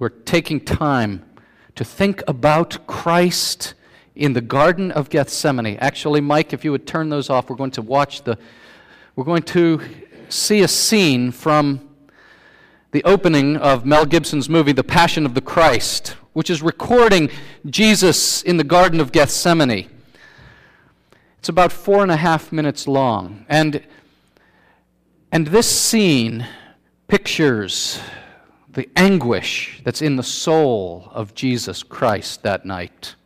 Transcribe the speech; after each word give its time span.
We're 0.00 0.10
taking 0.10 0.60
time 0.60 1.24
to 1.74 1.82
think 1.82 2.22
about 2.28 2.86
Christ 2.86 3.74
in 4.14 4.32
the 4.32 4.40
Garden 4.40 4.92
of 4.92 5.10
Gethsemane. 5.10 5.76
Actually, 5.78 6.20
Mike, 6.20 6.52
if 6.52 6.64
you 6.64 6.70
would 6.70 6.86
turn 6.86 7.08
those 7.08 7.28
off, 7.28 7.50
we're 7.50 7.56
going 7.56 7.72
to 7.72 7.82
watch 7.82 8.22
the, 8.22 8.38
we're 9.16 9.24
going 9.24 9.42
to 9.42 9.80
see 10.28 10.60
a 10.60 10.68
scene 10.68 11.32
from 11.32 11.80
the 12.92 13.02
opening 13.02 13.56
of 13.56 13.84
Mel 13.84 14.06
Gibson's 14.06 14.48
movie, 14.48 14.70
The 14.70 14.84
Passion 14.84 15.26
of 15.26 15.34
the 15.34 15.40
Christ, 15.40 16.10
which 16.32 16.48
is 16.48 16.62
recording 16.62 17.28
Jesus 17.66 18.42
in 18.42 18.56
the 18.56 18.62
Garden 18.62 19.00
of 19.00 19.10
Gethsemane. 19.10 19.90
It's 21.40 21.48
about 21.48 21.72
four 21.72 22.04
and 22.04 22.12
a 22.12 22.16
half 22.16 22.52
minutes 22.52 22.86
long. 22.86 23.44
And, 23.48 23.82
and 25.32 25.48
this 25.48 25.68
scene 25.68 26.46
pictures 27.08 27.98
the 28.78 28.88
anguish 28.94 29.80
that's 29.82 30.00
in 30.00 30.14
the 30.14 30.22
soul 30.22 31.10
of 31.12 31.34
Jesus 31.34 31.82
Christ 31.82 32.44
that 32.44 32.64
night. 32.64 33.16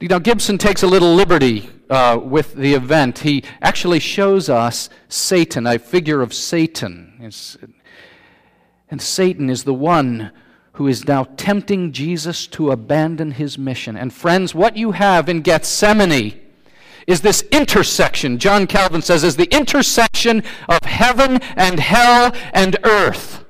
Now, 0.00 0.18
Gibson 0.18 0.58
takes 0.58 0.82
a 0.82 0.88
little 0.88 1.14
liberty 1.14 1.70
uh, 1.88 2.18
with 2.20 2.54
the 2.54 2.74
event. 2.74 3.20
He 3.20 3.44
actually 3.60 4.00
shows 4.00 4.48
us 4.48 4.90
Satan, 5.08 5.64
a 5.64 5.78
figure 5.78 6.22
of 6.22 6.34
Satan. 6.34 7.12
It's, 7.20 7.56
and 8.90 9.00
Satan 9.00 9.48
is 9.48 9.62
the 9.62 9.74
one 9.74 10.32
who 10.72 10.88
is 10.88 11.06
now 11.06 11.22
tempting 11.36 11.92
Jesus 11.92 12.48
to 12.48 12.72
abandon 12.72 13.30
his 13.30 13.56
mission. 13.56 13.96
And, 13.96 14.12
friends, 14.12 14.56
what 14.56 14.76
you 14.76 14.90
have 14.90 15.28
in 15.28 15.42
Gethsemane 15.42 16.40
is 17.06 17.20
this 17.20 17.42
intersection, 17.52 18.38
John 18.38 18.66
Calvin 18.66 19.02
says, 19.02 19.22
is 19.22 19.36
the 19.36 19.54
intersection 19.56 20.42
of 20.68 20.80
heaven 20.82 21.40
and 21.54 21.78
hell 21.78 22.34
and 22.52 22.76
earth. 22.82 23.41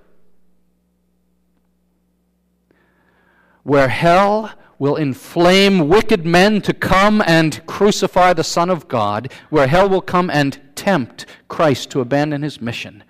Where 3.62 3.88
hell 3.88 4.52
will 4.78 4.96
inflame 4.96 5.88
wicked 5.88 6.27
men 6.27 6.60
to 6.62 6.74
come 6.74 7.22
and 7.27 7.64
crucify 7.66 8.32
the 8.32 8.42
Son 8.42 8.69
of 8.69 8.88
God, 8.88 9.32
where 9.48 9.69
hell 9.69 9.88
will 9.88 10.00
come 10.00 10.28
and 10.28 10.60
tempt 10.74 11.27
Christ 11.48 11.91
to 11.91 12.00
abandon 12.00 12.42
his 12.42 12.60
mission, 12.60 13.04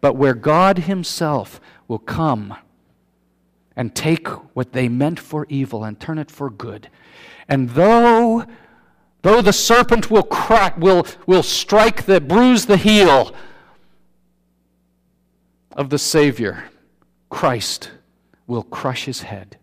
but 0.00 0.16
where 0.16 0.34
God 0.34 0.78
Himself 0.78 1.60
will 1.86 1.98
come 1.98 2.56
and 3.76 3.94
take 3.94 4.28
what 4.54 4.72
they 4.72 4.88
meant 4.88 5.20
for 5.20 5.46
evil 5.48 5.84
and 5.84 6.00
turn 6.00 6.18
it 6.18 6.30
for 6.30 6.48
good. 6.48 6.88
And 7.48 7.70
though 7.70 8.46
though 9.22 9.40
the 9.40 9.52
serpent 9.52 10.10
will 10.10 10.22
crack 10.22 10.76
will, 10.78 11.06
will 11.26 11.42
strike 11.42 12.04
the 12.04 12.20
bruise 12.20 12.66
the 12.66 12.76
heel 12.76 13.34
of 15.72 15.90
the 15.90 15.98
Savior, 15.98 16.64
Christ 17.30 17.92
will 18.46 18.64
crush 18.64 19.04
his 19.04 19.22
head. 19.22 19.56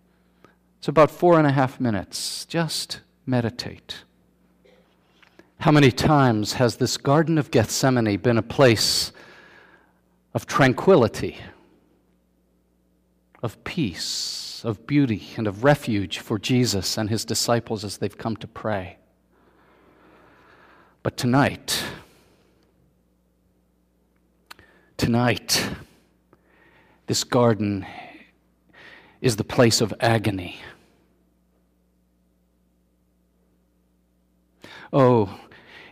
It's 0.79 0.87
about 0.87 1.11
four 1.11 1.37
and 1.37 1.45
a 1.45 1.51
half 1.51 1.81
minutes. 1.81 2.45
Just 2.45 3.01
meditate. 3.25 4.05
How 5.59 5.71
many 5.71 5.91
times 5.91 6.53
has 6.53 6.77
this 6.77 6.95
Garden 6.95 7.37
of 7.37 7.51
Gethsemane 7.51 8.17
been 8.17 8.37
a 8.37 8.41
place 8.41 9.11
of 10.33 10.45
tranquility, 10.45 11.37
of 13.43 13.61
peace, 13.65 14.61
of 14.63 14.87
beauty, 14.87 15.27
and 15.35 15.47
of 15.47 15.65
refuge 15.65 16.19
for 16.19 16.39
Jesus 16.39 16.97
and 16.97 17.09
his 17.09 17.25
disciples 17.25 17.83
as 17.83 17.97
they've 17.97 18.17
come 18.17 18.37
to 18.37 18.47
pray? 18.47 18.99
But 21.03 21.17
tonight, 21.17 21.83
tonight, 24.95 25.71
this 27.07 27.25
garden 27.25 27.85
is 29.21 29.35
the 29.35 29.43
place 29.43 29.81
of 29.81 29.93
agony. 29.99 30.59
Oh, 34.91 35.39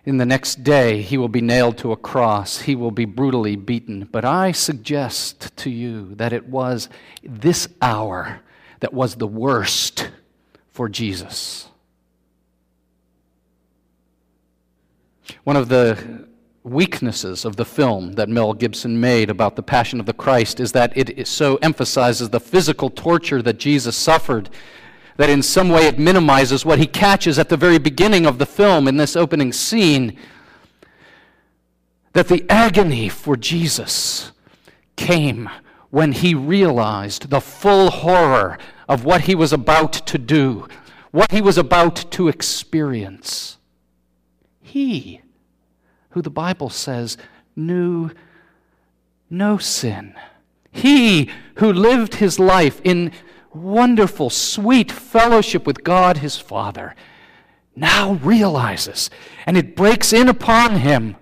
in 0.06 0.18
the 0.18 0.26
next 0.26 0.64
day 0.64 1.02
he 1.02 1.18
will 1.18 1.28
be 1.28 1.42
nailed 1.42 1.78
to 1.80 1.92
a 1.92 1.98
cross, 1.98 2.60
he 2.62 2.76
will 2.76 2.92
be 2.92 3.06
brutally 3.06 3.56
beaten. 3.56 4.08
But 4.12 4.26
I 4.26 4.52
suggest 4.54 5.56
to 5.58 5.70
you 5.70 6.16
that 6.16 6.34
it 6.34 6.48
was 6.48 6.90
this 7.24 7.68
hour 7.82 8.42
that 8.80 8.94
was 8.94 9.16
the 9.16 9.28
worst 9.28 10.10
for 10.70 10.88
Jesus. 10.88 11.68
One 15.44 15.56
of 15.56 15.70
the 15.70 16.28
weaknesses 16.68 17.46
of 17.46 17.56
the 17.56 17.66
film 17.66 18.14
that 18.14 18.30
Mel 18.30 18.54
Gibson 18.54 19.00
made 19.00 19.30
about 19.30 19.56
the 19.56 19.64
Passion 19.64 20.00
of 20.00 20.06
the 20.06 20.14
Christ 20.14 20.60
is 20.60 20.72
that 20.74 20.96
it 20.96 21.28
so 21.28 21.56
emphasizes 21.58 22.30
the 22.30 22.40
physical 22.40 22.90
torture 22.90 23.42
that 23.42 23.58
Jesus 23.58 23.96
suffered 23.96 24.50
that 25.18 25.30
in 25.30 25.42
some 25.42 25.70
way 25.70 25.88
it 25.88 26.00
minimizes 26.00 26.66
what 26.66 26.80
he 26.80 26.86
catches 26.86 27.40
at 27.40 27.50
the 27.50 27.58
very 27.58 27.80
beginning 27.80 28.26
of 28.26 28.38
the 28.38 28.46
film 28.46 28.88
in 28.88 28.98
this 28.98 29.16
opening 29.16 29.52
scene. 29.52 30.18
That 32.14 32.28
the 32.28 32.46
agony 32.50 33.10
for 33.10 33.36
Jesus 33.36 34.32
came 34.96 35.50
when 35.90 36.12
he 36.12 36.36
realized 36.36 37.30
the 37.30 37.42
full 37.42 37.90
horror 37.90 38.58
of 38.88 39.06
what 39.06 39.22
he 39.22 39.36
was 39.36 39.54
about 39.54 39.94
to 39.94 40.18
do, 40.18 40.68
what 41.12 41.32
he 41.32 41.42
was 41.42 41.58
about 41.58 42.12
to 42.12 42.28
experience. 42.28 43.58
He 44.62 45.22
who 46.18 46.22
the 46.24 46.30
Bible 46.32 46.72
says 46.72 47.16
knew 47.56 48.10
no 49.30 49.60
sin. 49.60 50.16
He 50.72 51.30
who 51.58 51.72
lived 51.72 52.16
his 52.16 52.40
life 52.40 52.82
in 52.84 53.12
wonderful, 53.54 54.32
sweet 54.32 54.92
fellowship 54.92 55.68
with 55.68 55.84
God 55.84 56.18
his 56.18 56.36
Father 56.40 56.96
now 57.76 58.14
realizes, 58.14 59.12
and 59.46 59.56
it 59.56 59.76
breaks 59.76 60.12
in 60.12 60.28
upon 60.28 60.78
him, 60.78 61.16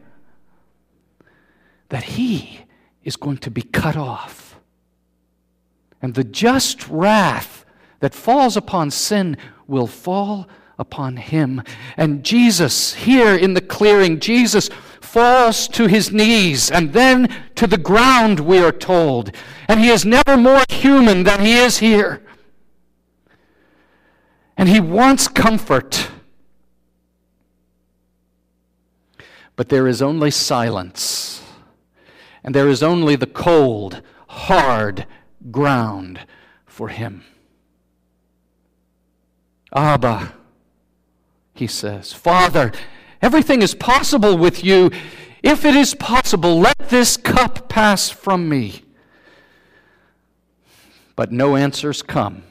that 1.90 2.04
he 2.04 2.62
is 3.04 3.18
going 3.18 3.40
to 3.40 3.52
be 3.52 3.64
cut 3.64 3.98
off. 3.98 4.58
And 6.02 6.14
the 6.14 6.24
just 6.24 6.88
wrath 6.88 7.66
that 8.00 8.16
falls 8.16 8.56
upon 8.56 8.92
sin 8.92 9.36
will 9.68 9.88
fall 9.88 10.48
upon 10.78 11.18
him. 11.18 11.64
And 11.98 12.24
Jesus, 12.24 12.94
here 12.94 13.36
in 13.36 13.54
the 13.54 13.62
clearing, 13.62 14.20
Jesus 14.20 14.70
falls 15.02 15.68
to 15.70 15.88
his 15.88 16.12
knees 16.12 16.70
and 16.70 16.92
then 16.92 17.34
to 17.56 17.68
the 17.68 17.78
ground, 17.78 18.40
we 18.42 18.60
are 18.60 18.72
told. 18.72 19.32
And 19.68 19.80
he 19.80 19.90
is 19.90 20.06
never 20.06 20.36
more 20.36 20.64
human 20.70 21.24
than 21.24 21.42
he 21.42 21.58
is 21.58 21.78
here. 21.78 22.22
And 24.58 24.70
he 24.70 24.80
wants 24.80 25.28
comfort. 25.28 26.10
But 29.56 29.70
there 29.70 29.88
is 29.88 30.02
only 30.02 30.32
silence. 30.32 31.42
And 32.44 32.54
there 32.54 32.68
is 32.68 32.84
only 32.84 33.16
the 33.16 33.26
cold, 33.26 34.02
hard 34.28 35.06
ground 35.50 36.26
for 36.66 36.90
him. 36.90 37.24
Abba 39.74 40.34
he 41.56 41.66
says. 41.66 42.14
Father, 42.14 42.72
everything 43.22 43.64
is 43.64 43.74
possible 43.74 44.38
with 44.38 44.64
you. 44.64 44.92
If 45.42 45.66
it 45.66 45.76
is 45.76 45.96
possible, 45.96 46.60
let 46.60 46.78
this 46.90 47.18
cup 47.18 47.70
pass 47.70 48.10
from 48.10 48.48
me. 48.48 48.84
But 51.16 51.32
no 51.32 51.56
answers 51.56 52.02
come. 52.02 52.44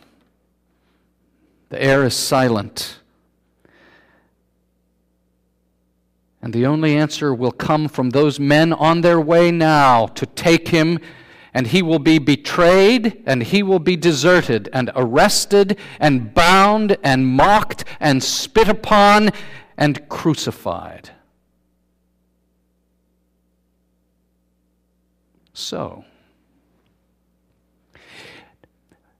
The 1.68 1.82
air 1.82 2.04
is 2.04 2.14
silent. 2.14 2.98
And 6.40 6.52
the 6.52 6.66
only 6.66 6.96
answer 6.96 7.34
will 7.34 7.52
come 7.52 7.88
from 7.88 8.10
those 8.10 8.40
men 8.40 8.72
on 8.72 9.02
their 9.02 9.20
way 9.20 9.50
now 9.50 10.06
to 10.08 10.26
take 10.26 10.68
him 10.68 10.98
and 11.54 11.68
he 11.68 11.82
will 11.82 12.00
be 12.00 12.18
betrayed, 12.18 13.22
and 13.24 13.44
he 13.44 13.62
will 13.62 13.78
be 13.78 13.96
deserted, 13.96 14.68
and 14.72 14.90
arrested, 14.96 15.78
and 16.00 16.34
bound, 16.34 16.96
and 17.04 17.24
mocked, 17.24 17.84
and 18.00 18.22
spit 18.22 18.68
upon, 18.68 19.30
and 19.78 20.08
crucified. 20.08 21.10
So, 25.52 26.04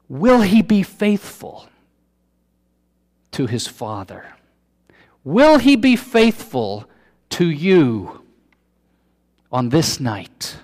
will 0.08 0.40
he 0.40 0.60
be 0.60 0.82
faithful 0.82 1.68
to 3.30 3.46
his 3.46 3.68
Father? 3.68 4.34
Will 5.22 5.58
he 5.58 5.76
be 5.76 5.94
faithful 5.94 6.86
to 7.30 7.48
you 7.48 8.24
on 9.52 9.68
this 9.68 10.00
night? 10.00 10.56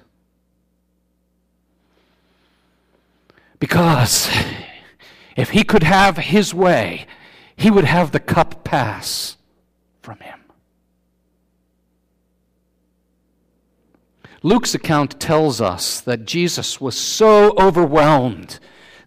Because 3.60 4.28
if 5.36 5.50
he 5.50 5.62
could 5.62 5.84
have 5.84 6.16
his 6.16 6.52
way, 6.52 7.06
he 7.54 7.70
would 7.70 7.84
have 7.84 8.10
the 8.10 8.18
cup 8.18 8.64
pass 8.64 9.36
from 10.02 10.18
him. 10.18 10.40
Luke's 14.42 14.74
account 14.74 15.20
tells 15.20 15.60
us 15.60 16.00
that 16.00 16.24
Jesus 16.24 16.80
was 16.80 16.98
so 16.98 17.54
overwhelmed 17.58 18.58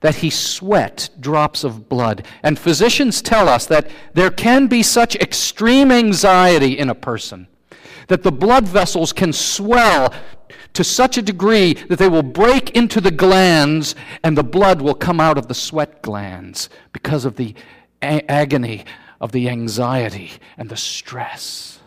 that 0.01 0.15
he 0.15 0.29
sweat 0.29 1.09
drops 1.19 1.63
of 1.63 1.89
blood. 1.89 2.25
And 2.43 2.59
physicians 2.59 3.21
tell 3.21 3.49
us 3.49 3.65
that 3.65 3.89
there 4.13 4.29
can 4.29 4.67
be 4.67 4.83
such 4.83 5.15
extreme 5.15 5.91
anxiety 5.91 6.77
in 6.77 6.89
a 6.89 6.95
person 6.95 7.47
that 8.07 8.23
the 8.23 8.31
blood 8.31 8.67
vessels 8.67 9.13
can 9.13 9.33
swell 9.33 10.13
to 10.73 10.83
such 10.83 11.17
a 11.17 11.21
degree 11.21 11.73
that 11.73 11.99
they 11.99 12.09
will 12.09 12.23
break 12.23 12.71
into 12.71 12.99
the 12.99 13.11
glands 13.11 13.95
and 14.23 14.37
the 14.37 14.43
blood 14.43 14.81
will 14.81 14.95
come 14.95 15.19
out 15.19 15.37
of 15.37 15.47
the 15.47 15.53
sweat 15.53 16.01
glands 16.01 16.69
because 16.91 17.25
of 17.25 17.35
the 17.35 17.53
a- 18.01 18.29
agony 18.29 18.85
of 19.21 19.31
the 19.31 19.49
anxiety 19.49 20.31
and 20.57 20.69
the 20.69 20.77
stress. 20.77 21.79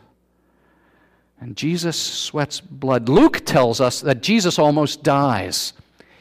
And 1.41 1.57
Jesus 1.57 1.99
sweats 1.99 2.61
blood. 2.61 3.09
Luke 3.09 3.45
tells 3.45 3.81
us 3.81 4.01
that 4.01 4.23
Jesus 4.23 4.59
almost 4.59 5.03
dies. 5.03 5.75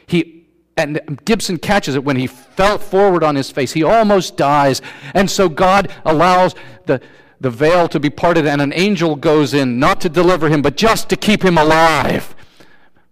He 0.08 0.36
and 0.78 1.22
Gibson 1.24 1.58
catches 1.58 1.96
it 1.96 2.04
when 2.04 2.18
he 2.18 2.28
fell 2.28 2.78
forward 2.78 3.24
on 3.24 3.36
his 3.36 3.50
face. 3.50 3.72
He 3.72 3.84
almost 3.84 4.36
dies. 4.36 4.82
And 5.14 5.32
so 5.32 5.48
God 5.48 5.90
allows 6.04 6.54
the, 6.86 7.00
the 7.40 7.50
veil 7.50 7.88
to 7.88 8.00
be 8.00 8.10
parted, 8.10 8.46
and 8.46 8.62
an 8.62 8.74
angel 8.74 9.16
goes 9.16 9.54
in, 9.54 9.80
not 9.80 10.02
to 10.02 10.10
deliver 10.10 10.50
him, 10.50 10.62
but 10.62 10.76
just 10.76 11.08
to 11.10 11.16
keep 11.16 11.44
him 11.44 11.58
alive. 11.58 12.36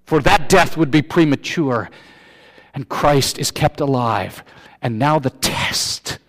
For 0.05 0.21
that 0.21 0.49
death 0.49 0.77
would 0.77 0.91
be 0.91 1.01
premature. 1.01 1.89
And 2.73 2.89
Christ 2.89 3.39
is 3.39 3.51
kept 3.51 3.79
alive. 3.79 4.43
And 4.81 4.99
now 4.99 5.19
the 5.19 5.29
test 5.29 6.19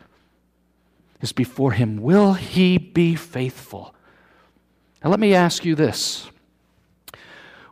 is 1.20 1.32
before 1.32 1.72
him. 1.72 2.00
Will 2.00 2.34
he 2.34 2.78
be 2.78 3.14
faithful? 3.14 3.94
Now, 5.02 5.10
let 5.10 5.20
me 5.20 5.34
ask 5.34 5.64
you 5.64 5.74
this 5.74 6.30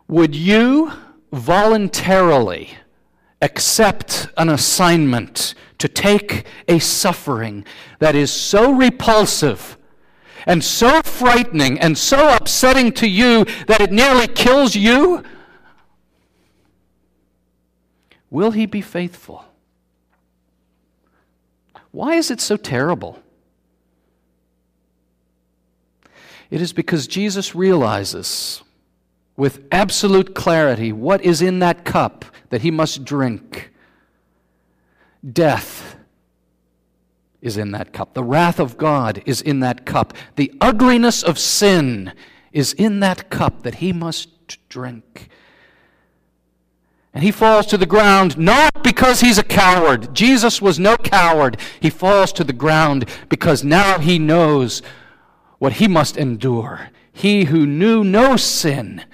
Would 0.08 0.34
you 0.34 0.92
voluntarily 1.32 2.70
accept 3.40 4.28
an 4.36 4.48
assignment 4.48 5.54
to 5.78 5.88
take 5.88 6.46
a 6.68 6.78
suffering 6.78 7.64
that 7.98 8.14
is 8.14 8.30
so 8.30 8.72
repulsive 8.72 9.76
and 10.46 10.62
so 10.62 11.02
frightening 11.02 11.78
and 11.78 11.96
so 11.96 12.34
upsetting 12.34 12.92
to 12.92 13.08
you 13.08 13.44
that 13.66 13.80
it 13.80 13.92
nearly 13.92 14.26
kills 14.26 14.74
you? 14.74 15.22
Will 18.32 18.52
he 18.52 18.64
be 18.64 18.80
faithful? 18.80 19.44
Why 21.90 22.14
is 22.14 22.30
it 22.30 22.40
so 22.40 22.56
terrible? 22.56 23.22
It 26.50 26.62
is 26.62 26.72
because 26.72 27.06
Jesus 27.06 27.54
realizes 27.54 28.62
with 29.36 29.66
absolute 29.70 30.34
clarity 30.34 30.92
what 30.92 31.22
is 31.22 31.42
in 31.42 31.58
that 31.58 31.84
cup 31.84 32.24
that 32.48 32.62
he 32.62 32.70
must 32.70 33.04
drink. 33.04 33.70
Death 35.30 35.96
is 37.42 37.58
in 37.58 37.72
that 37.72 37.92
cup. 37.92 38.14
The 38.14 38.24
wrath 38.24 38.58
of 38.58 38.78
God 38.78 39.22
is 39.26 39.42
in 39.42 39.60
that 39.60 39.84
cup. 39.84 40.14
The 40.36 40.54
ugliness 40.58 41.22
of 41.22 41.38
sin 41.38 42.14
is 42.50 42.72
in 42.72 43.00
that 43.00 43.28
cup 43.28 43.62
that 43.64 43.74
he 43.74 43.92
must 43.92 44.30
drink. 44.70 45.28
He 47.22 47.30
falls 47.30 47.66
to 47.66 47.76
the 47.76 47.86
ground 47.86 48.36
not 48.36 48.82
because 48.82 49.20
he's 49.20 49.38
a 49.38 49.44
coward. 49.44 50.14
Jesus 50.14 50.60
was 50.60 50.78
no 50.78 50.96
coward. 50.96 51.56
He 51.80 51.88
falls 51.90 52.32
to 52.34 52.44
the 52.44 52.52
ground 52.52 53.08
because 53.28 53.62
now 53.64 53.98
he 53.98 54.18
knows 54.18 54.82
what 55.58 55.74
he 55.74 55.88
must 55.88 56.16
endure. 56.16 56.90
He 57.12 57.44
who 57.44 57.66
knew 57.66 58.02
no 58.02 58.36
sin 58.36 59.04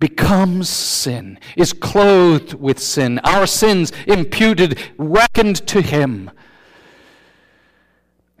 becomes 0.00 0.68
sin, 0.68 1.38
is 1.56 1.72
clothed 1.72 2.54
with 2.54 2.78
sin, 2.78 3.18
our 3.20 3.46
sins 3.46 3.92
imputed, 4.06 4.78
reckoned 4.96 5.66
to 5.66 5.80
him. 5.80 6.30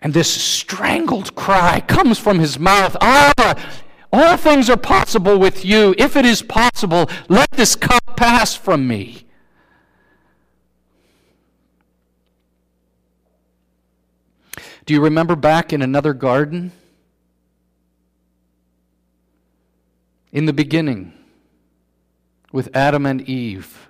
And 0.00 0.14
this 0.14 0.30
strangled 0.30 1.34
cry 1.34 1.80
comes 1.80 2.18
from 2.18 2.38
his 2.38 2.58
mouth 2.58 2.96
Ah, 3.00 3.54
all 4.12 4.36
things 4.36 4.70
are 4.70 4.76
possible 4.76 5.38
with 5.38 5.64
you. 5.64 5.94
If 5.98 6.16
it 6.16 6.24
is 6.24 6.42
possible, 6.42 7.10
let 7.28 7.50
this 7.50 7.76
cup 7.76 8.07
pass 8.18 8.56
from 8.56 8.86
me. 8.88 9.24
Do 14.84 14.94
you 14.94 15.00
remember 15.00 15.36
back 15.36 15.72
in 15.72 15.82
another 15.82 16.14
garden? 16.14 16.72
In 20.32 20.46
the 20.46 20.52
beginning, 20.52 21.12
with 22.52 22.68
Adam 22.74 23.06
and 23.06 23.20
Eve. 23.22 23.88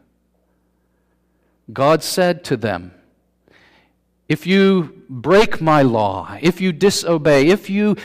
God 1.72 2.02
said 2.02 2.44
to 2.44 2.56
them, 2.56 2.92
If 4.28 4.46
you 4.46 5.04
break 5.08 5.60
my 5.60 5.82
law, 5.82 6.36
if 6.40 6.60
you 6.60 6.72
disobey, 6.72 7.48
if 7.48 7.70
you 7.70 7.96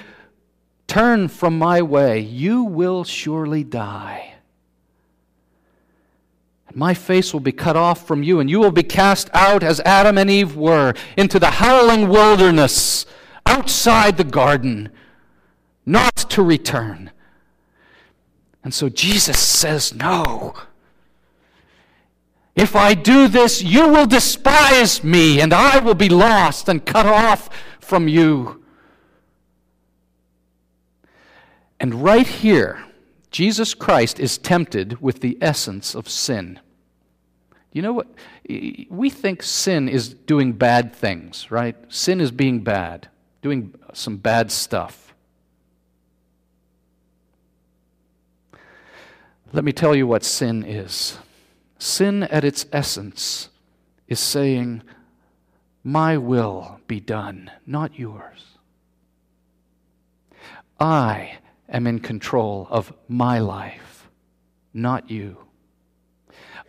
turn 0.88 1.28
from 1.28 1.58
my 1.58 1.82
way, 1.82 2.20
you 2.20 2.64
will 2.64 3.04
surely 3.04 3.64
die. 3.64 4.33
My 6.76 6.94
face 6.94 7.34
will 7.34 7.40
be 7.40 7.52
cut 7.52 7.76
off 7.76 8.08
from 8.08 8.24
you, 8.24 8.40
and 8.40 8.50
you 8.50 8.60
will 8.60 8.72
be 8.72 8.84
cast 8.84 9.30
out 9.34 9.64
as 9.64 9.80
Adam 9.82 10.18
and 10.18 10.30
Eve 10.30 10.56
were 10.56 10.94
into 11.18 11.40
the 11.40 11.52
howling 11.52 12.10
wilderness 12.10 13.06
outside 13.46 14.18
the 14.18 14.24
garden, 14.24 14.90
not 15.86 16.16
to 16.16 16.42
return. 16.42 17.12
And 18.64 18.74
so 18.74 18.90
Jesus 18.90 19.40
says, 19.40 19.94
No. 19.94 20.54
If 22.56 22.76
I 22.76 22.94
do 22.94 23.28
this, 23.28 23.64
you 23.64 23.88
will 23.90 24.06
despise 24.06 25.04
me, 25.04 25.42
and 25.42 25.54
I 25.54 25.80
will 25.80 25.96
be 25.96 26.10
lost 26.10 26.70
and 26.70 26.86
cut 26.86 27.08
off 27.08 27.50
from 27.80 28.08
you. 28.08 28.64
And 31.80 32.04
right 32.04 32.28
here, 32.28 32.86
Jesus 33.32 33.74
Christ 33.74 34.20
is 34.20 34.38
tempted 34.38 35.02
with 35.02 35.22
the 35.22 35.38
essence 35.42 35.96
of 35.96 36.08
sin. 36.08 36.60
You 37.74 37.82
know 37.82 37.94
what? 37.94 38.08
We 38.48 39.10
think 39.10 39.42
sin 39.42 39.90
is 39.90 40.14
doing 40.14 40.54
bad 40.54 40.96
things, 40.96 41.50
right? 41.50 41.76
Sin 41.90 42.22
is 42.22 42.30
being 42.32 42.64
bad, 42.64 43.10
doing 43.42 43.74
some 43.94 44.18
bad 44.18 44.52
stuff. 44.52 45.14
Let 49.52 49.64
me 49.64 49.72
tell 49.72 49.96
you 49.96 50.06
what 50.08 50.24
sin 50.24 50.64
is. 50.64 51.18
Sin 51.80 52.24
at 52.24 52.44
its 52.44 52.66
essence 52.72 53.50
is 54.08 54.20
saying, 54.20 54.84
My 55.84 56.18
will 56.18 56.80
be 56.88 57.00
done, 57.00 57.52
not 57.66 57.98
yours. 57.98 58.46
I 60.80 61.40
am 61.70 61.88
in 61.88 62.00
control 62.00 62.68
of 62.70 62.94
my 63.08 63.40
life, 63.40 64.10
not 64.74 65.10
you. 65.10 65.38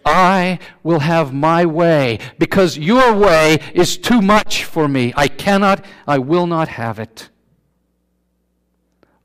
I 0.05 0.59
will 0.83 1.01
have 1.01 1.33
my 1.33 1.65
way 1.65 2.19
because 2.39 2.77
your 2.77 3.15
way 3.15 3.59
is 3.75 3.97
too 3.97 4.21
much 4.21 4.65
for 4.65 4.89
me. 4.89 5.13
I 5.17 5.29
cannot, 5.29 5.85
I 6.07 6.19
will 6.19 6.47
not 6.47 6.69
have 6.69 6.99
it. 6.99 7.31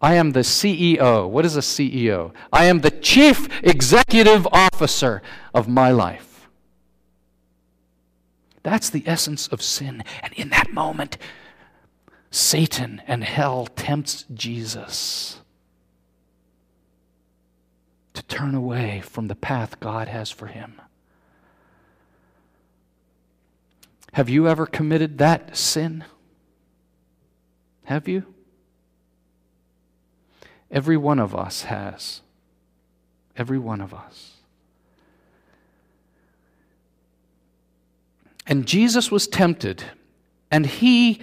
I 0.01 0.13
am 0.15 0.31
the 0.31 0.41
CEO. 0.41 1.29
What 1.29 1.45
is 1.45 1.57
a 1.57 1.62
CEO? 1.62 2.31
I 2.53 2.65
am 2.65 2.79
the 2.79 2.91
chief 2.91 3.50
executive 3.63 4.48
officer 4.51 5.21
of 5.53 5.67
my 5.67 5.91
life. 5.91 6.48
That's 8.63 8.89
the 8.89 9.03
essence 9.05 9.48
of 9.48 9.62
sin. 9.62 10.03
And 10.24 10.33
in 10.33 10.50
that 10.50 10.71
moment, 10.71 11.17
Satan 12.31 13.01
and 13.07 13.24
hell 13.24 13.65
tempts 13.65 14.25
Jesus 14.33 15.39
to 18.19 18.25
turn 18.25 18.53
away 18.53 19.01
from 19.01 19.29
the 19.29 19.35
path 19.35 19.79
God 19.79 20.09
has 20.09 20.29
for 20.29 20.47
him. 20.47 20.81
Have 24.11 24.27
you 24.27 24.45
ever 24.45 24.65
committed 24.65 25.19
that 25.19 25.55
sin? 25.55 26.03
Have 27.85 28.09
you? 28.09 28.25
Every 30.69 30.97
one 30.97 31.17
of 31.17 31.33
us 31.33 31.63
has. 31.63 32.19
Every 33.38 33.57
one 33.57 33.79
of 33.79 33.93
us. 33.93 34.33
And 38.45 38.65
Jesus 38.65 39.09
was 39.09 39.27
tempted, 39.27 39.83
and 40.51 40.65
he 40.65 41.21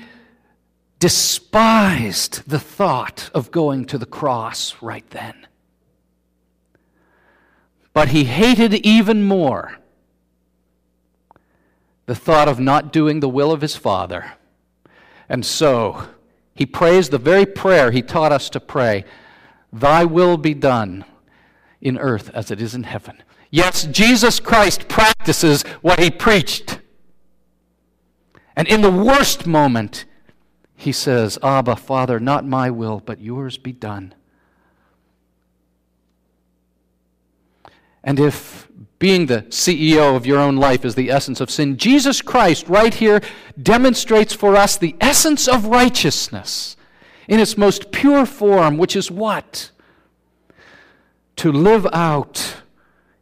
despised 0.98 2.48
the 2.48 2.60
thought 2.60 3.28
of 3.34 3.50
going 3.50 3.84
to 3.86 3.98
the 3.98 4.06
cross 4.06 4.80
right 4.80 5.08
then. 5.10 5.46
But 7.96 8.08
he 8.08 8.24
hated 8.24 8.74
even 8.74 9.22
more 9.22 9.78
the 12.04 12.14
thought 12.14 12.46
of 12.46 12.60
not 12.60 12.92
doing 12.92 13.20
the 13.20 13.28
will 13.28 13.50
of 13.50 13.62
his 13.62 13.74
Father. 13.74 14.34
And 15.30 15.46
so 15.46 16.06
he 16.54 16.66
prays 16.66 17.08
the 17.08 17.16
very 17.16 17.46
prayer 17.46 17.90
he 17.90 18.02
taught 18.02 18.32
us 18.32 18.50
to 18.50 18.60
pray 18.60 19.06
Thy 19.72 20.04
will 20.04 20.36
be 20.36 20.52
done 20.52 21.06
in 21.80 21.96
earth 21.96 22.28
as 22.34 22.50
it 22.50 22.60
is 22.60 22.74
in 22.74 22.82
heaven. 22.82 23.22
Yes, 23.50 23.86
Jesus 23.86 24.40
Christ 24.40 24.88
practices 24.88 25.62
what 25.80 25.98
he 25.98 26.10
preached. 26.10 26.80
And 28.54 28.68
in 28.68 28.82
the 28.82 28.90
worst 28.90 29.46
moment, 29.46 30.04
he 30.74 30.92
says, 30.92 31.38
Abba, 31.42 31.76
Father, 31.76 32.20
not 32.20 32.44
my 32.44 32.68
will, 32.68 33.00
but 33.00 33.22
yours 33.22 33.56
be 33.56 33.72
done. 33.72 34.12
And 38.06 38.20
if 38.20 38.68
being 39.00 39.26
the 39.26 39.42
CEO 39.42 40.16
of 40.16 40.24
your 40.24 40.38
own 40.38 40.56
life 40.56 40.84
is 40.84 40.94
the 40.94 41.10
essence 41.10 41.40
of 41.40 41.50
sin, 41.50 41.76
Jesus 41.76 42.22
Christ, 42.22 42.68
right 42.68 42.94
here, 42.94 43.20
demonstrates 43.60 44.32
for 44.32 44.56
us 44.56 44.76
the 44.78 44.94
essence 45.00 45.48
of 45.48 45.66
righteousness 45.66 46.76
in 47.28 47.40
its 47.40 47.58
most 47.58 47.90
pure 47.90 48.24
form, 48.24 48.78
which 48.78 48.94
is 48.94 49.10
what? 49.10 49.72
To 51.36 51.50
live 51.50 51.86
out 51.92 52.62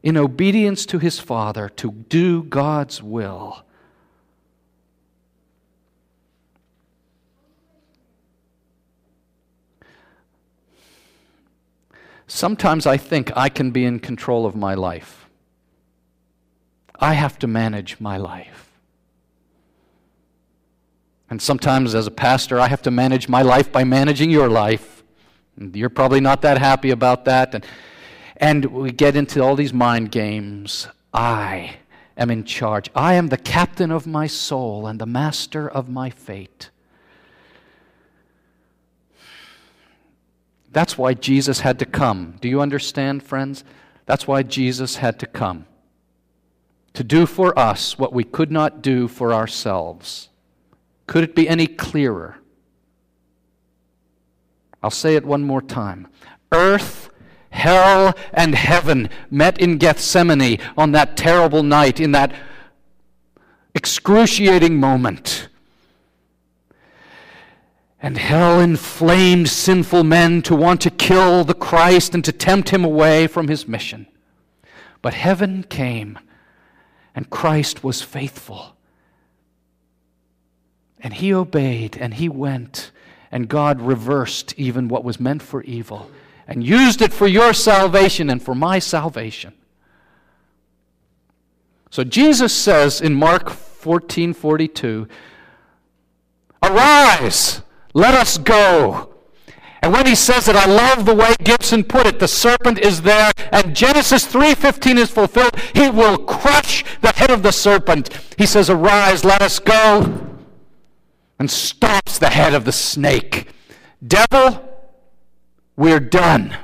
in 0.03 0.19
obedience 0.19 0.85
to 0.87 0.99
his 0.99 1.19
Father, 1.19 1.71
to 1.71 1.91
do 1.91 2.43
God's 2.45 3.03
will. 3.03 3.65
Sometimes 12.27 12.87
I 12.87 12.97
think 12.97 13.31
I 13.37 13.49
can 13.49 13.71
be 13.71 13.85
in 13.85 14.01
control 14.01 14.47
of 14.47 14.57
my 14.57 14.75
life. 14.75 15.29
I 16.99 17.15
have 17.15 17.39
to 17.41 17.47
manage 17.47 18.01
my 18.01 18.17
life. 18.17 18.71
And 21.29 21.43
sometimes, 21.43 21.95
as 21.95 22.07
a 22.07 22.11
pastor, 22.11 22.61
I 22.61 22.69
have 22.69 22.83
to 22.83 22.91
manage 22.91 23.29
my 23.29 23.43
life 23.43 23.73
by 23.73 23.85
managing 23.85 24.31
your 24.31 24.49
life. 24.49 25.03
And 25.57 25.75
you're 25.75 25.89
probably 25.89 26.21
not 26.21 26.43
that 26.43 26.59
happy 26.59 26.91
about 26.91 27.25
that. 27.25 27.55
And, 27.55 27.67
and 28.37 28.65
we 28.67 28.93
get 28.93 29.17
into 29.17 29.43
all 29.43 29.57
these 29.57 29.73
mind 29.73 30.11
games. 30.11 30.87
I 31.13 31.77
am 32.17 32.31
in 32.31 32.45
charge. 32.45 32.91
I 32.95 33.15
am 33.15 33.29
the 33.29 33.37
captain 33.37 33.91
of 33.91 34.07
my 34.07 34.27
soul 34.27 34.87
and 34.87 35.01
the 35.01 35.07
master 35.07 35.69
of 35.69 35.89
my 35.89 36.11
fate. 36.11 36.71
That's 40.75 40.99
why 40.99 41.15
Jesus 41.15 41.61
had 41.61 41.79
to 41.79 41.87
come. 41.87 42.37
Do 42.41 42.49
you 42.49 42.61
understand, 42.61 43.23
friends? 43.23 43.65
That's 44.07 44.27
why 44.27 44.43
Jesus 44.43 44.97
had 44.97 45.21
to 45.21 45.27
come. 45.27 45.67
To 46.95 47.05
do 47.05 47.27
for 47.27 47.57
us 47.57 47.97
what 47.97 48.13
we 48.13 48.25
could 48.25 48.51
not 48.51 48.83
do 48.83 49.07
for 49.07 49.33
ourselves. 49.33 50.29
Could 51.07 51.23
it 51.23 51.37
be 51.37 51.49
any 51.49 51.69
clearer? 51.69 52.39
I'll 54.83 54.91
say 54.91 55.15
it 55.15 55.25
one 55.25 55.45
more 55.45 55.63
time. 55.63 56.09
Earth, 56.51 57.09
hell, 57.51 58.15
and 58.33 58.57
heaven 58.57 59.09
met 59.31 59.59
in 59.59 59.79
Gethsemane 59.79 60.59
on 60.77 60.91
that 60.91 61.17
terrible 61.17 61.63
night, 61.63 62.01
in 62.01 62.11
that 62.13 62.35
excruciating 63.77 64.79
moment 64.79 65.49
and 68.05 68.19
hell 68.19 68.61
inflamed 68.61 69.49
sinful 69.49 70.05
men 70.05 70.43
to 70.43 70.55
want 70.55 70.79
to 70.79 70.91
kill 70.91 71.43
the 71.43 71.55
Christ 71.55 72.15
and 72.15 72.23
to 72.27 72.33
tempt 72.33 72.69
him 72.69 72.85
away 72.85 73.27
from 73.27 73.49
his 73.49 73.67
mission. 73.67 74.07
But 75.01 75.15
heaven 75.15 75.63
came, 75.63 76.19
and 77.15 77.31
Christ 77.31 77.83
was 77.83 78.03
faithful. 78.03 78.77
And 81.01 81.15
he 81.15 81.33
obeyed, 81.33 81.97
and 81.97 82.13
he 82.13 82.29
went, 82.29 82.91
and 83.33 83.49
God 83.49 83.81
reversed 83.81 84.53
even 84.59 84.89
what 84.89 85.03
was 85.03 85.19
meant 85.19 85.41
for 85.41 85.63
evil 85.63 86.11
and 86.47 86.63
used 86.63 87.01
it 87.01 87.11
for 87.11 87.27
your 87.27 87.55
salvation 87.55 88.29
and 88.29 88.43
for 88.43 88.55
my 88.55 88.81
salvation. 88.81 89.55
So 91.91 92.05
Jesus 92.05 92.53
says 92.53 93.01
in 93.01 93.15
Mark 93.15 93.49
14 93.49 94.35
42, 94.35 95.09
Arise! 96.63 97.63
Let 97.95 98.15
us 98.15 98.37
go. 98.37 99.15
And 99.81 99.93
when 99.93 100.07
he 100.07 100.15
says 100.15 100.49
it, 100.49 100.57
I 100.57 100.67
love 100.67 101.05
the 101.05 101.15
way 101.15 101.35
Gibson 101.45 101.85
put 101.85 102.07
it. 102.07 102.19
The 102.19 102.27
serpent 102.27 102.79
is 102.79 103.03
there, 103.03 103.31
and 103.53 103.77
Genesis 103.77 104.27
3:15 104.27 104.99
is 104.99 105.11
fulfilled. 105.11 105.57
He 105.75 105.91
will 105.91 106.19
crush 106.19 106.85
the 107.03 107.13
head 107.13 107.31
of 107.31 107.43
the 107.43 107.53
serpent. 107.53 108.09
He 108.39 108.47
says, 108.47 108.71
"Arise, 108.71 109.25
let 109.25 109.43
us 109.43 109.59
go." 109.59 110.27
And 111.39 111.51
stops 111.51 112.19
the 112.19 112.31
head 112.31 112.55
of 112.55 112.65
the 112.65 112.73
snake. 112.73 113.49
Devil, 114.07 114.67
we're 115.77 116.01
done. 116.01 116.57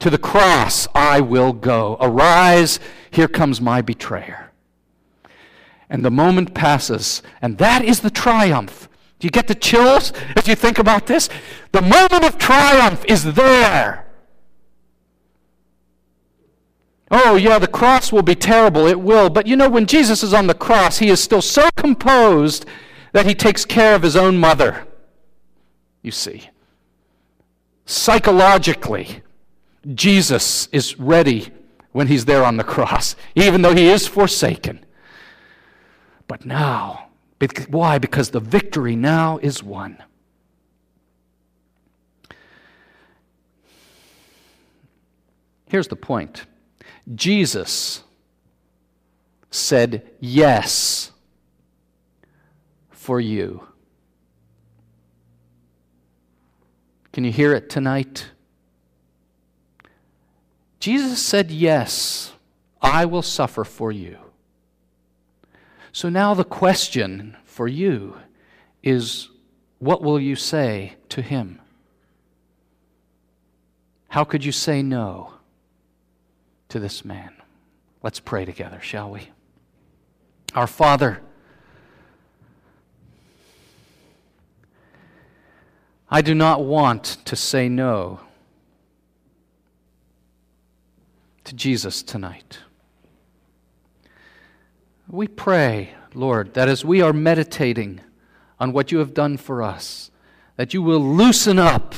To 0.00 0.10
the 0.10 0.18
cross 0.18 0.86
I 0.94 1.20
will 1.20 1.52
go. 1.52 1.96
Arise, 2.00 2.78
here 3.10 3.26
comes 3.26 3.60
my 3.60 3.80
betrayer. 3.80 4.52
And 5.88 6.04
the 6.04 6.10
moment 6.10 6.54
passes, 6.54 7.22
and 7.40 7.56
that 7.56 7.82
is 7.82 8.00
the 8.00 8.10
triumph 8.10 8.88
do 9.18 9.26
you 9.26 9.30
get 9.30 9.48
the 9.48 9.54
chills 9.54 10.12
as 10.36 10.46
you 10.46 10.54
think 10.54 10.78
about 10.78 11.06
this? 11.06 11.28
The 11.72 11.82
moment 11.82 12.24
of 12.24 12.38
triumph 12.38 13.04
is 13.06 13.34
there. 13.34 14.06
Oh, 17.10 17.36
yeah, 17.36 17.58
the 17.58 17.66
cross 17.66 18.12
will 18.12 18.22
be 18.22 18.34
terrible. 18.34 18.86
It 18.86 19.00
will. 19.00 19.30
But 19.30 19.46
you 19.46 19.56
know, 19.56 19.68
when 19.68 19.86
Jesus 19.86 20.22
is 20.22 20.34
on 20.34 20.46
the 20.46 20.54
cross, 20.54 20.98
he 20.98 21.08
is 21.08 21.20
still 21.20 21.42
so 21.42 21.68
composed 21.76 22.66
that 23.12 23.26
he 23.26 23.34
takes 23.34 23.64
care 23.64 23.94
of 23.94 24.02
his 24.02 24.14
own 24.14 24.36
mother. 24.36 24.86
You 26.02 26.10
see. 26.10 26.50
Psychologically, 27.86 29.22
Jesus 29.94 30.68
is 30.70 31.00
ready 31.00 31.48
when 31.92 32.06
he's 32.06 32.26
there 32.26 32.44
on 32.44 32.58
the 32.58 32.64
cross, 32.64 33.16
even 33.34 33.62
though 33.62 33.74
he 33.74 33.88
is 33.88 34.06
forsaken. 34.06 34.84
But 36.26 36.44
now, 36.44 37.07
why? 37.68 37.98
Because 37.98 38.30
the 38.30 38.40
victory 38.40 38.96
now 38.96 39.38
is 39.38 39.62
won. 39.62 40.02
Here's 45.66 45.88
the 45.88 45.96
point 45.96 46.46
Jesus 47.14 48.02
said 49.50 50.10
yes 50.20 51.12
for 52.90 53.20
you. 53.20 53.66
Can 57.12 57.24
you 57.24 57.32
hear 57.32 57.54
it 57.54 57.70
tonight? 57.70 58.30
Jesus 60.80 61.20
said, 61.20 61.50
Yes, 61.50 62.32
I 62.80 63.04
will 63.06 63.22
suffer 63.22 63.64
for 63.64 63.90
you. 63.90 64.18
So 65.92 66.08
now 66.08 66.34
the 66.34 66.44
question 66.44 67.36
for 67.44 67.66
you 67.66 68.16
is 68.82 69.28
what 69.78 70.02
will 70.02 70.20
you 70.20 70.36
say 70.36 70.94
to 71.10 71.22
him? 71.22 71.60
How 74.08 74.24
could 74.24 74.44
you 74.44 74.52
say 74.52 74.82
no 74.82 75.34
to 76.68 76.78
this 76.78 77.04
man? 77.04 77.34
Let's 78.02 78.20
pray 78.20 78.44
together, 78.44 78.80
shall 78.80 79.10
we? 79.10 79.28
Our 80.54 80.66
Father, 80.66 81.20
I 86.10 86.22
do 86.22 86.34
not 86.34 86.64
want 86.64 87.18
to 87.26 87.36
say 87.36 87.68
no 87.68 88.20
to 91.44 91.54
Jesus 91.54 92.02
tonight. 92.02 92.60
We 95.10 95.26
pray, 95.26 95.94
Lord, 96.14 96.52
that 96.52 96.68
as 96.68 96.84
we 96.84 97.00
are 97.00 97.14
meditating 97.14 98.00
on 98.60 98.72
what 98.72 98.92
you 98.92 98.98
have 98.98 99.14
done 99.14 99.38
for 99.38 99.62
us, 99.62 100.10
that 100.56 100.74
you 100.74 100.82
will 100.82 101.00
loosen 101.00 101.58
up 101.58 101.94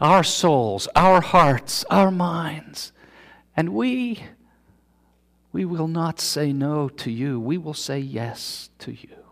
our 0.00 0.22
souls, 0.22 0.86
our 0.94 1.20
hearts, 1.20 1.84
our 1.90 2.10
minds, 2.10 2.92
and 3.56 3.70
we 3.70 4.22
we 5.52 5.64
will 5.64 5.88
not 5.88 6.20
say 6.20 6.52
no 6.52 6.88
to 6.88 7.10
you. 7.10 7.40
We 7.40 7.56
will 7.56 7.74
say 7.74 7.98
yes 7.98 8.68
to 8.80 8.92
you. 8.92 9.25